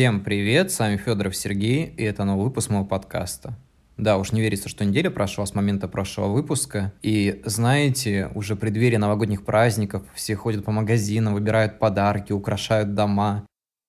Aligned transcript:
Всем 0.00 0.24
привет, 0.24 0.72
с 0.72 0.78
вами 0.78 0.96
Федоров 0.96 1.36
Сергей, 1.36 1.84
и 1.84 2.02
это 2.04 2.24
новый 2.24 2.46
выпуск 2.46 2.70
моего 2.70 2.86
подкаста. 2.86 3.52
Да, 3.98 4.16
уж 4.16 4.32
не 4.32 4.40
верится, 4.40 4.70
что 4.70 4.82
неделя 4.82 5.10
прошла 5.10 5.44
с 5.44 5.54
момента 5.54 5.88
прошлого 5.88 6.32
выпуска. 6.32 6.94
И 7.02 7.42
знаете, 7.44 8.30
уже 8.34 8.56
преддверие 8.56 8.98
новогодних 8.98 9.44
праздников, 9.44 10.02
все 10.14 10.36
ходят 10.36 10.64
по 10.64 10.72
магазинам, 10.72 11.34
выбирают 11.34 11.78
подарки, 11.78 12.32
украшают 12.32 12.94
дома. 12.94 13.44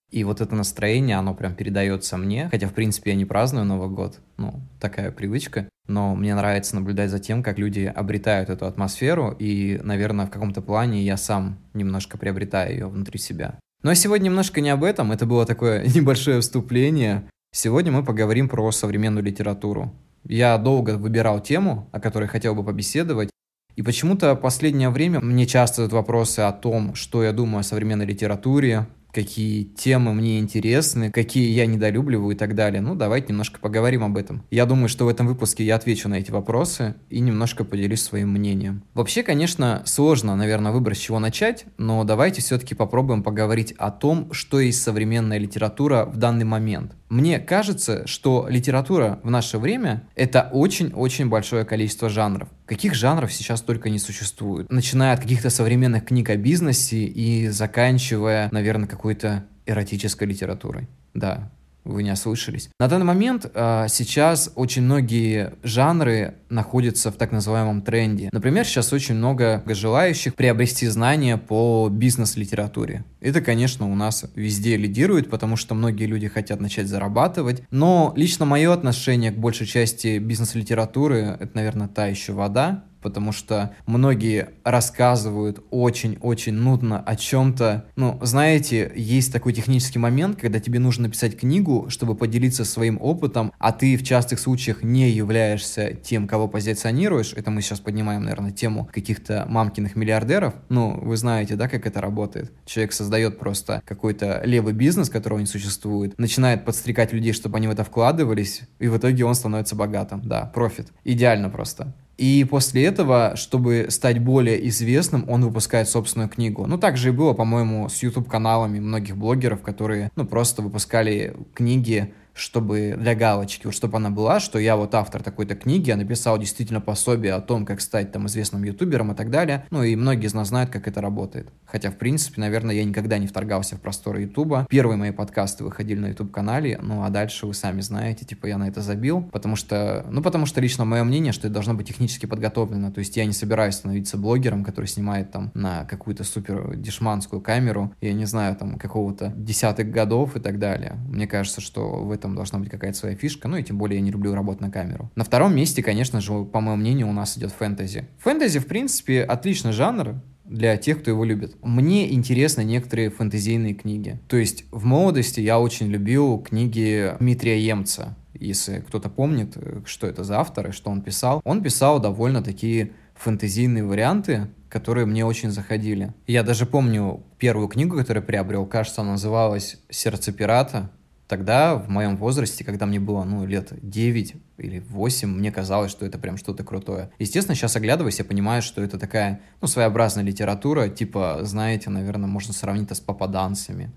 И 0.09 0.25
вот 0.25 0.41
это 0.41 0.53
настроение, 0.53 1.15
оно 1.15 1.33
прям 1.33 1.55
передается 1.55 2.17
мне. 2.17 2.49
Хотя, 2.51 2.67
в 2.67 2.73
принципе, 2.73 3.11
я 3.11 3.15
не 3.15 3.23
праздную 3.23 3.63
Новый 3.63 3.87
год. 3.87 4.19
Ну, 4.35 4.59
такая 4.81 5.11
привычка. 5.11 5.69
Но 5.87 6.13
мне 6.13 6.35
нравится 6.35 6.75
наблюдать 6.75 7.09
за 7.09 7.19
тем, 7.19 7.41
как 7.41 7.57
люди 7.57 7.85
обретают 7.85 8.49
эту 8.49 8.65
атмосферу. 8.65 9.33
И, 9.39 9.79
наверное, 9.81 10.25
в 10.25 10.29
каком-то 10.29 10.61
плане 10.61 11.03
я 11.03 11.15
сам 11.15 11.57
немножко 11.73 12.17
приобретаю 12.17 12.73
ее 12.73 12.87
внутри 12.87 13.17
себя. 13.17 13.57
Но 13.83 13.93
сегодня 13.95 14.25
немножко 14.25 14.61
не 14.61 14.69
об 14.69 14.83
этом. 14.83 15.11
Это 15.11 15.25
было 15.25 15.45
такое 15.45 15.85
небольшое 15.95 16.41
вступление. 16.41 17.27
Сегодня 17.51 17.91
мы 17.91 18.03
поговорим 18.03 18.47
про 18.47 18.71
современную 18.71 19.23
литературу. 19.23 19.93
Я 20.23 20.57
долго 20.57 20.97
выбирал 20.97 21.41
тему, 21.41 21.89
о 21.91 21.99
которой 21.99 22.27
хотел 22.27 22.53
бы 22.53 22.63
побеседовать, 22.63 23.31
и 23.75 23.81
почему-то 23.81 24.35
в 24.35 24.39
последнее 24.39 24.89
время 24.89 25.19
мне 25.21 25.47
часто 25.47 25.77
задают 25.77 25.93
вопросы 25.93 26.41
о 26.41 26.51
том, 26.51 26.93
что 26.93 27.23
я 27.23 27.31
думаю 27.31 27.61
о 27.61 27.63
современной 27.63 28.05
литературе, 28.05 28.87
какие 29.13 29.63
темы 29.63 30.13
мне 30.13 30.39
интересны, 30.39 31.11
какие 31.11 31.51
я 31.51 31.65
недолюбливаю 31.65 32.35
и 32.35 32.37
так 32.37 32.55
далее. 32.55 32.81
Ну, 32.81 32.95
давайте 32.95 33.29
немножко 33.29 33.59
поговорим 33.59 34.03
об 34.03 34.17
этом. 34.17 34.43
Я 34.51 34.65
думаю, 34.65 34.89
что 34.89 35.05
в 35.05 35.07
этом 35.09 35.27
выпуске 35.27 35.63
я 35.63 35.75
отвечу 35.75 36.09
на 36.09 36.15
эти 36.15 36.31
вопросы 36.31 36.95
и 37.09 37.19
немножко 37.19 37.63
поделюсь 37.63 38.01
своим 38.01 38.29
мнением. 38.29 38.83
Вообще, 38.93 39.23
конечно, 39.23 39.83
сложно, 39.85 40.35
наверное, 40.35 40.71
выбрать, 40.71 40.97
с 40.97 41.01
чего 41.01 41.19
начать, 41.19 41.65
но 41.77 42.03
давайте 42.03 42.41
все-таки 42.41 42.75
попробуем 42.75 43.23
поговорить 43.23 43.73
о 43.77 43.91
том, 43.91 44.33
что 44.33 44.59
есть 44.59 44.81
современная 44.81 45.37
литература 45.37 46.05
в 46.05 46.17
данный 46.17 46.45
момент. 46.45 46.95
Мне 47.09 47.39
кажется, 47.39 48.07
что 48.07 48.47
литература 48.49 49.19
в 49.23 49.29
наше 49.29 49.57
время— 49.57 50.07
это 50.15 50.49
очень-очень 50.53 51.27
большое 51.27 51.65
количество 51.65 52.07
жанров. 52.07 52.47
Каких 52.71 52.95
жанров 52.95 53.33
сейчас 53.33 53.61
только 53.61 53.89
не 53.89 53.99
существует? 53.99 54.71
Начиная 54.71 55.11
от 55.11 55.19
каких-то 55.19 55.49
современных 55.49 56.05
книг 56.05 56.29
о 56.29 56.37
бизнесе 56.37 57.03
и 57.03 57.49
заканчивая, 57.49 58.47
наверное, 58.49 58.87
какой-то 58.87 59.43
эротической 59.65 60.25
литературой. 60.25 60.87
Да, 61.13 61.51
вы 61.83 62.03
не 62.03 62.11
ослышались. 62.11 62.69
На 62.79 62.87
данный 62.87 63.05
момент 63.05 63.49
э, 63.53 63.87
сейчас 63.89 64.51
очень 64.55 64.83
многие 64.83 65.53
жанры 65.63 66.35
находятся 66.49 67.11
в 67.11 67.15
так 67.15 67.31
называемом 67.31 67.81
тренде. 67.81 68.29
Например, 68.31 68.65
сейчас 68.65 68.93
очень 68.93 69.15
много 69.15 69.63
желающих 69.65 70.35
приобрести 70.35 70.87
знания 70.87 71.37
по 71.37 71.89
бизнес-литературе. 71.89 73.05
Это, 73.19 73.41
конечно, 73.41 73.91
у 73.91 73.95
нас 73.95 74.25
везде 74.35 74.77
лидирует, 74.77 75.29
потому 75.29 75.55
что 75.55 75.75
многие 75.75 76.05
люди 76.05 76.27
хотят 76.27 76.59
начать 76.59 76.87
зарабатывать. 76.87 77.63
Но 77.71 78.13
лично 78.15 78.45
мое 78.45 78.73
отношение 78.73 79.31
к 79.31 79.37
большей 79.37 79.67
части 79.67 80.19
бизнес-литературы, 80.19 81.37
это, 81.39 81.51
наверное, 81.53 81.87
та 81.87 82.07
еще 82.07 82.33
вода 82.33 82.83
потому 83.01 83.31
что 83.31 83.75
многие 83.85 84.49
рассказывают 84.63 85.63
очень-очень 85.71 86.53
нудно 86.53 86.99
о 86.99 87.15
чем-то. 87.15 87.85
Ну, 87.95 88.19
знаете, 88.21 88.91
есть 88.95 89.31
такой 89.33 89.53
технический 89.53 89.99
момент, 89.99 90.39
когда 90.39 90.59
тебе 90.59 90.79
нужно 90.79 91.03
написать 91.03 91.37
книгу, 91.37 91.87
чтобы 91.89 92.15
поделиться 92.15 92.65
своим 92.65 92.97
опытом, 93.01 93.51
а 93.59 93.71
ты 93.71 93.97
в 93.97 94.03
частых 94.03 94.39
случаях 94.39 94.83
не 94.83 95.09
являешься 95.09 95.93
тем, 95.93 96.27
кого 96.27 96.47
позиционируешь. 96.47 97.33
Это 97.33 97.51
мы 97.51 97.61
сейчас 97.61 97.79
поднимаем, 97.79 98.23
наверное, 98.23 98.51
тему 98.51 98.89
каких-то 98.91 99.45
мамкиных 99.47 99.95
миллиардеров. 99.95 100.53
Ну, 100.69 100.99
вы 101.01 101.17
знаете, 101.17 101.55
да, 101.55 101.67
как 101.67 101.85
это 101.85 102.01
работает? 102.01 102.51
Человек 102.65 102.93
создает 102.93 103.39
просто 103.39 103.81
какой-то 103.85 104.41
левый 104.45 104.73
бизнес, 104.73 105.09
которого 105.09 105.39
не 105.39 105.45
существует, 105.45 106.17
начинает 106.17 106.65
подстрекать 106.65 107.13
людей, 107.13 107.33
чтобы 107.33 107.57
они 107.57 107.67
в 107.67 107.71
это 107.71 107.83
вкладывались, 107.83 108.61
и 108.79 108.87
в 108.87 108.97
итоге 108.97 109.25
он 109.25 109.35
становится 109.35 109.75
богатым. 109.75 110.21
Да, 110.23 110.45
профит. 110.45 110.91
Идеально 111.03 111.49
просто. 111.49 111.93
И 112.21 112.43
после 112.43 112.85
этого, 112.85 113.33
чтобы 113.35 113.87
стать 113.89 114.19
более 114.19 114.67
известным, 114.69 115.27
он 115.27 115.43
выпускает 115.43 115.89
собственную 115.89 116.29
книгу. 116.29 116.67
Ну, 116.67 116.77
так 116.77 116.95
же 116.95 117.09
и 117.09 117.11
было, 117.11 117.33
по-моему, 117.33 117.89
с 117.89 118.03
YouTube-каналами 118.03 118.79
многих 118.79 119.17
блогеров, 119.17 119.63
которые, 119.63 120.11
ну, 120.15 120.27
просто 120.27 120.61
выпускали 120.61 121.35
книги 121.55 122.13
чтобы 122.33 122.95
для 122.97 123.15
галочки, 123.15 123.65
вот 123.65 123.75
чтобы 123.75 123.97
она 123.97 124.09
была, 124.09 124.39
что 124.39 124.59
я 124.59 124.75
вот 124.75 124.95
автор 124.95 125.21
такой-то 125.23 125.55
книги, 125.55 125.89
я 125.89 125.95
написал 125.95 126.37
действительно 126.37 126.81
пособие 126.81 127.33
о 127.33 127.41
том, 127.41 127.65
как 127.65 127.81
стать 127.81 128.11
там 128.11 128.27
известным 128.27 128.63
ютубером 128.63 129.11
и 129.11 129.15
так 129.15 129.29
далее. 129.29 129.65
Ну 129.69 129.83
и 129.83 129.95
многие 129.95 130.27
из 130.27 130.33
нас 130.33 130.49
знают, 130.49 130.69
как 130.69 130.87
это 130.87 131.01
работает. 131.01 131.49
Хотя, 131.65 131.91
в 131.91 131.97
принципе, 131.97 132.41
наверное, 132.41 132.75
я 132.75 132.83
никогда 132.83 133.17
не 133.17 133.27
вторгался 133.27 133.75
в 133.75 133.81
просторы 133.81 134.21
ютуба. 134.21 134.67
Первые 134.69 134.97
мои 134.97 135.11
подкасты 135.11 135.63
выходили 135.63 135.99
на 135.99 136.07
ютуб-канале, 136.07 136.79
ну 136.81 137.03
а 137.03 137.09
дальше 137.09 137.45
вы 137.45 137.53
сами 137.53 137.81
знаете, 137.81 138.25
типа 138.25 138.47
я 138.47 138.57
на 138.57 138.67
это 138.67 138.81
забил, 138.81 139.23
потому 139.31 139.55
что, 139.55 140.05
ну 140.09 140.21
потому 140.21 140.45
что 140.45 140.61
лично 140.61 140.85
мое 140.85 141.03
мнение, 141.03 141.33
что 141.33 141.47
это 141.47 141.53
должно 141.53 141.73
быть 141.73 141.87
технически 141.87 142.25
подготовлено. 142.25 142.91
То 142.91 142.99
есть 142.99 143.17
я 143.17 143.25
не 143.25 143.33
собираюсь 143.33 143.75
становиться 143.75 144.17
блогером, 144.17 144.63
который 144.63 144.85
снимает 144.85 145.31
там 145.31 145.51
на 145.53 145.85
какую-то 145.85 146.23
супер 146.23 146.75
дешманскую 146.75 147.41
камеру, 147.41 147.93
я 148.01 148.13
не 148.13 148.25
знаю, 148.25 148.55
там 148.55 148.77
какого-то 148.77 149.33
десятых 149.35 149.91
годов 149.91 150.35
и 150.35 150.39
так 150.39 150.59
далее. 150.59 150.97
Мне 151.07 151.27
кажется, 151.27 151.61
что 151.61 152.03
в 152.03 152.11
этом 152.21 152.35
должна 152.35 152.59
быть 152.59 152.69
какая-то 152.69 152.97
своя 152.97 153.15
фишка, 153.15 153.47
ну 153.47 153.57
и 153.57 153.63
тем 153.63 153.77
более 153.77 153.97
я 153.97 154.01
не 154.01 154.11
люблю 154.11 154.33
работать 154.33 154.61
на 154.61 154.71
камеру. 154.71 155.11
На 155.15 155.23
втором 155.23 155.55
месте, 155.55 155.81
конечно 155.83 156.21
же, 156.21 156.45
по 156.45 156.61
моему 156.61 156.81
мнению, 156.81 157.09
у 157.09 157.13
нас 157.13 157.37
идет 157.37 157.51
фэнтези. 157.51 158.07
Фэнтези, 158.19 158.59
в 158.59 158.67
принципе, 158.67 159.23
отличный 159.23 159.71
жанр, 159.71 160.21
для 160.43 160.75
тех, 160.75 160.99
кто 160.99 161.11
его 161.11 161.23
любит. 161.23 161.55
Мне 161.61 162.13
интересны 162.13 162.65
некоторые 162.65 163.09
фэнтезийные 163.09 163.73
книги. 163.73 164.19
То 164.27 164.35
есть 164.35 164.65
в 164.71 164.83
молодости 164.83 165.39
я 165.39 165.57
очень 165.59 165.87
любил 165.87 166.39
книги 166.39 167.15
Дмитрия 167.19 167.57
Емца. 167.57 168.17
Если 168.33 168.79
кто-то 168.81 169.07
помнит, 169.07 169.57
что 169.85 170.07
это 170.07 170.25
за 170.25 170.41
автор 170.41 170.67
и 170.67 170.71
что 170.71 170.91
он 170.91 171.03
писал. 171.03 171.41
Он 171.45 171.63
писал 171.63 172.01
довольно 172.01 172.43
такие 172.43 172.91
фэнтезийные 173.15 173.85
варианты, 173.85 174.49
которые 174.67 175.05
мне 175.05 175.25
очень 175.25 175.51
заходили. 175.51 176.13
Я 176.27 176.43
даже 176.43 176.65
помню 176.65 177.23
первую 177.37 177.69
книгу, 177.69 177.95
которую 177.95 178.25
приобрел, 178.25 178.65
кажется, 178.65 179.01
она 179.01 179.11
называлась 179.11 179.77
«Сердце 179.89 180.33
пирата». 180.33 180.91
Тогда, 181.31 181.75
в 181.75 181.87
моем 181.87 182.17
возрасте, 182.17 182.65
когда 182.65 182.85
мне 182.85 182.99
было, 182.99 183.23
ну, 183.23 183.45
лет 183.45 183.71
9 183.81 184.35
или 184.57 184.79
8, 184.79 185.29
мне 185.29 185.49
казалось, 185.49 185.89
что 185.89 186.05
это 186.05 186.19
прям 186.19 186.35
что-то 186.35 186.65
крутое. 186.65 187.09
Естественно, 187.19 187.55
сейчас 187.55 187.77
оглядываясь, 187.77 188.19
я 188.19 188.25
понимаю, 188.25 188.61
что 188.61 188.83
это 188.83 188.99
такая, 188.99 189.39
ну, 189.61 189.67
своеобразная 189.69 190.25
литература, 190.25 190.89
типа, 190.89 191.39
знаете, 191.43 191.89
наверное, 191.89 192.27
можно 192.27 192.53
сравнить 192.53 192.87
это 192.87 192.95
с 192.95 192.99
попаданцами. 192.99 193.91